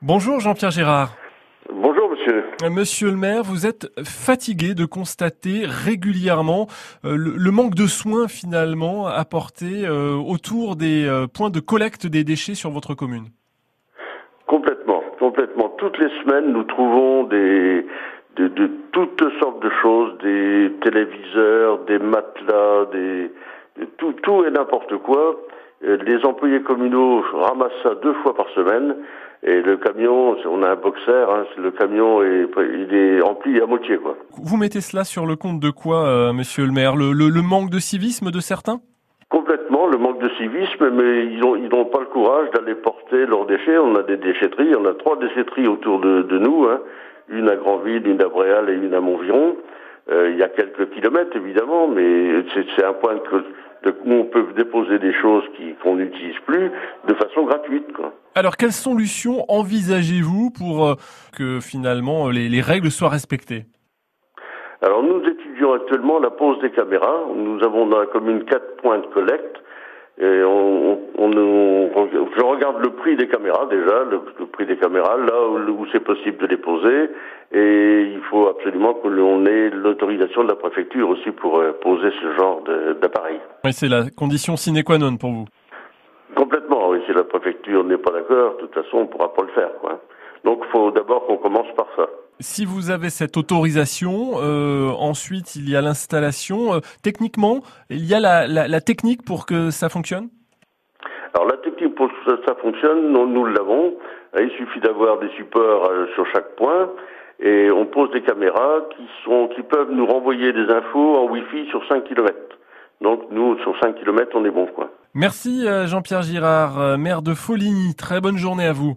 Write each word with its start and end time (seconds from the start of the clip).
Bonjour 0.00 0.38
Jean-Pierre 0.38 0.70
Gérard. 0.70 1.16
Bonjour 1.72 2.08
monsieur. 2.08 2.44
Monsieur 2.70 3.10
le 3.10 3.16
maire, 3.16 3.42
vous 3.42 3.66
êtes 3.66 3.88
fatigué 4.04 4.74
de 4.74 4.84
constater 4.84 5.62
régulièrement 5.66 6.68
euh, 7.04 7.16
le, 7.16 7.50
manque 7.50 7.74
de 7.74 7.88
soins 7.88 8.28
finalement 8.28 9.08
apportés 9.08 9.84
euh, 9.84 10.14
autour 10.14 10.76
des 10.76 11.04
euh, 11.04 11.26
points 11.26 11.50
de 11.50 11.58
collecte 11.58 12.06
des 12.06 12.22
déchets 12.22 12.54
sur 12.54 12.70
votre 12.70 12.94
commune. 12.94 13.24
Complètement, 14.46 15.02
complètement. 15.18 15.68
Toutes 15.78 15.98
les 15.98 16.10
semaines, 16.22 16.52
nous 16.52 16.62
trouvons 16.62 17.24
des, 17.24 17.84
de, 18.36 18.46
de 18.46 18.70
toutes 18.92 19.24
sortes 19.40 19.60
de 19.60 19.70
choses, 19.82 20.16
des 20.22 20.72
téléviseurs, 20.80 21.78
des 21.86 21.98
matelas, 21.98 22.86
des, 22.92 23.32
tout, 23.96 24.12
tout 24.22 24.44
et 24.44 24.50
n'importe 24.52 24.96
quoi. 24.98 25.40
Euh, 25.84 25.96
Les 26.06 26.24
employés 26.24 26.62
communaux 26.62 27.22
ramassent 27.32 27.82
ça 27.82 27.94
deux 28.02 28.14
fois 28.22 28.34
par 28.34 28.48
semaine. 28.50 28.96
Et 29.44 29.62
le 29.62 29.76
camion, 29.76 30.36
on 30.50 30.62
a 30.64 30.70
un 30.70 30.74
boxer, 30.74 31.12
hein, 31.30 31.44
le 31.56 31.70
camion 31.70 32.22
est, 32.24 32.48
il 32.74 32.92
est 32.92 33.20
rempli 33.20 33.60
à 33.60 33.66
moitié, 33.66 33.96
quoi. 33.98 34.16
Vous 34.32 34.56
mettez 34.56 34.80
cela 34.80 35.04
sur 35.04 35.26
le 35.26 35.36
compte 35.36 35.60
de 35.60 35.70
quoi, 35.70 36.08
euh, 36.08 36.32
monsieur 36.32 36.66
le 36.66 36.72
maire? 36.72 36.96
Le, 36.96 37.12
le- 37.12 37.28
le 37.28 37.40
manque 37.42 37.70
de 37.70 37.78
civisme 37.78 38.32
de 38.32 38.40
certains? 38.40 38.80
Complètement, 39.28 39.86
le 39.86 39.96
manque 39.96 40.20
de 40.20 40.28
civisme, 40.30 40.90
mais 40.90 41.26
ils 41.26 41.44
ont 41.44 41.54
ils 41.54 41.68
n'ont 41.68 41.84
pas 41.84 42.00
le 42.00 42.06
courage 42.06 42.48
d'aller 42.52 42.74
porter 42.74 43.26
leurs 43.26 43.46
déchets. 43.46 43.78
On 43.78 43.94
a 43.94 44.02
des 44.02 44.16
déchetteries, 44.16 44.74
on 44.74 44.84
a 44.86 44.94
trois 44.94 45.16
déchetteries 45.18 45.68
autour 45.68 46.00
de, 46.00 46.22
de 46.22 46.38
nous, 46.38 46.64
hein. 46.64 46.80
une 47.28 47.48
à 47.48 47.54
Grandville, 47.54 48.08
une 48.08 48.20
à 48.20 48.28
Bréal 48.28 48.68
et 48.70 48.74
une 48.74 48.94
à 48.94 49.00
Montviron. 49.00 49.54
Euh, 50.10 50.30
il 50.30 50.38
y 50.38 50.42
a 50.42 50.48
quelques 50.48 50.90
kilomètres 50.90 51.36
évidemment, 51.36 51.86
mais 51.86 52.42
c'est 52.54 52.84
un 52.84 52.94
point 52.94 53.18
que, 53.18 53.36
de, 53.84 53.94
où 54.04 54.12
on 54.12 54.24
peut 54.24 54.46
déposer 54.56 54.98
des 54.98 55.12
choses 55.12 55.44
qu'on 55.82 55.96
n'utilise 55.96 56.38
plus 56.46 56.70
de 57.06 57.14
façon 57.14 57.44
gratuite. 57.44 57.92
Quoi. 57.92 58.14
Alors 58.34 58.56
quelles 58.56 58.72
solutions 58.72 59.44
envisagez-vous 59.48 60.50
pour 60.50 60.86
euh, 60.86 60.94
que 61.36 61.60
finalement 61.60 62.30
les, 62.30 62.48
les 62.48 62.60
règles 62.62 62.90
soient 62.90 63.10
respectées? 63.10 63.66
Alors 64.80 65.02
nous 65.02 65.20
étudions 65.28 65.74
actuellement 65.74 66.20
la 66.20 66.30
pose 66.30 66.58
des 66.60 66.70
caméras. 66.70 67.26
Nous 67.34 67.62
avons 67.62 67.86
dans 67.86 68.00
la 68.00 68.06
commune 68.06 68.44
quatre 68.44 68.76
points 68.76 68.98
de 68.98 69.06
collecte. 69.08 69.56
Et 70.20 70.42
on, 70.44 70.98
on, 71.16 71.30
on- 71.36 72.08
je 72.36 72.42
regarde 72.44 72.82
le 72.82 72.90
prix 72.90 73.16
des 73.16 73.28
caméras 73.28 73.66
déjà, 73.70 74.04
le, 74.10 74.20
le 74.38 74.46
prix 74.46 74.66
des 74.66 74.76
caméras, 74.76 75.16
là 75.16 75.46
où, 75.48 75.58
où 75.82 75.86
c'est 75.92 76.00
possible 76.04 76.38
de 76.38 76.46
les 76.46 76.56
poser. 76.56 77.10
Et 77.52 78.02
il 78.14 78.20
faut 78.30 78.48
absolument 78.48 78.94
que 78.94 79.08
l'on 79.08 79.46
ait 79.46 79.70
l'autorisation 79.70 80.42
de 80.44 80.48
la 80.48 80.56
préfecture 80.56 81.08
aussi 81.08 81.30
pour 81.30 81.58
euh, 81.60 81.72
poser 81.80 82.10
ce 82.20 82.32
genre 82.36 82.62
d'appareil. 83.00 83.38
Oui, 83.64 83.72
c'est 83.72 83.88
la 83.88 84.04
condition 84.16 84.56
sine 84.56 84.82
qua 84.82 84.98
non 84.98 85.16
pour 85.16 85.30
vous. 85.30 85.44
Complètement, 86.34 86.90
oui. 86.90 86.98
Si 87.06 87.12
la 87.14 87.24
préfecture 87.24 87.84
n'est 87.84 87.96
pas 87.96 88.10
d'accord, 88.12 88.56
de 88.56 88.66
toute 88.66 88.74
façon, 88.74 88.98
on 88.98 89.02
ne 89.02 89.06
pourra 89.06 89.32
pas 89.32 89.42
le 89.42 89.48
faire. 89.48 89.70
Quoi. 89.80 90.00
Donc 90.44 90.60
il 90.66 90.70
faut 90.70 90.90
d'abord 90.90 91.26
qu'on 91.26 91.36
commence 91.36 91.66
par 91.76 91.86
ça. 91.96 92.06
Si 92.40 92.64
vous 92.64 92.90
avez 92.90 93.10
cette 93.10 93.36
autorisation, 93.36 94.34
euh, 94.40 94.90
ensuite 94.98 95.56
il 95.56 95.68
y 95.68 95.76
a 95.76 95.80
l'installation. 95.80 96.74
Euh, 96.74 96.78
techniquement, 97.02 97.60
il 97.90 98.04
y 98.06 98.14
a 98.14 98.20
la, 98.20 98.46
la- 98.46 98.68
la 98.68 98.80
technique 98.80 99.24
pour 99.24 99.44
que 99.46 99.70
ça 99.70 99.88
fonctionne? 99.88 100.28
Alors 101.34 101.48
la 101.48 101.56
technique 101.58 101.94
pour 101.94 102.08
que 102.08 102.14
ça, 102.46 102.54
fonctionne, 102.62 103.12
nous, 103.12 103.26
nous 103.26 103.44
l'avons. 103.44 103.94
Il 104.38 104.50
suffit 104.56 104.80
d'avoir 104.80 105.18
des 105.18 105.28
supports 105.36 105.86
euh, 105.90 106.06
sur 106.14 106.24
chaque 106.32 106.54
point 106.56 106.90
et 107.40 107.70
on 107.70 107.86
pose 107.86 108.10
des 108.12 108.22
caméras 108.22 108.80
qui 108.96 109.04
sont 109.24 109.48
qui 109.54 109.62
peuvent 109.62 109.90
nous 109.90 110.06
renvoyer 110.06 110.52
des 110.52 110.66
infos 110.72 111.16
en 111.18 111.30
Wi-Fi 111.30 111.66
sur 111.70 111.86
5 111.88 112.04
km. 112.04 112.34
Donc 113.00 113.22
nous 113.30 113.58
sur 113.60 113.74
5 113.80 113.94
km 113.96 114.30
on 114.34 114.44
est 114.44 114.50
bon 114.50 114.66
quoi. 114.66 114.90
Merci 115.14 115.66
euh, 115.66 115.86
Jean-Pierre 115.86 116.22
Girard, 116.22 116.78
euh, 116.80 116.96
maire 116.96 117.22
de 117.22 117.34
Foligny. 117.34 117.94
Très 117.96 118.20
bonne 118.20 118.36
journée 118.36 118.66
à 118.66 118.72
vous. 118.72 118.94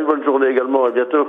Bonne 0.00 0.24
journée 0.24 0.48
également, 0.48 0.84
à 0.86 0.90
bientôt. 0.90 1.28